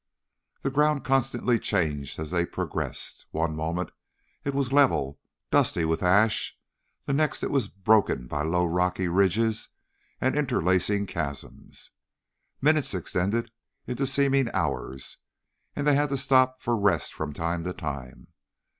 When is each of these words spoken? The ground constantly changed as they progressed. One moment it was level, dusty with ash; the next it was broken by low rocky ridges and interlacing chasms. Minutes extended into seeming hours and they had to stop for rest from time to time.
The 0.63 0.71
ground 0.71 1.03
constantly 1.05 1.59
changed 1.59 2.17
as 2.17 2.31
they 2.31 2.47
progressed. 2.47 3.27
One 3.29 3.55
moment 3.55 3.91
it 4.43 4.55
was 4.55 4.73
level, 4.73 5.19
dusty 5.51 5.85
with 5.85 6.01
ash; 6.01 6.57
the 7.05 7.13
next 7.13 7.43
it 7.43 7.51
was 7.51 7.67
broken 7.67 8.25
by 8.25 8.41
low 8.41 8.65
rocky 8.65 9.07
ridges 9.07 9.69
and 10.19 10.35
interlacing 10.35 11.05
chasms. 11.05 11.91
Minutes 12.63 12.95
extended 12.95 13.51
into 13.85 14.07
seeming 14.07 14.49
hours 14.55 15.17
and 15.75 15.85
they 15.85 15.93
had 15.93 16.09
to 16.09 16.17
stop 16.17 16.63
for 16.63 16.75
rest 16.75 17.13
from 17.13 17.31
time 17.31 17.63
to 17.65 17.71
time. 17.71 18.29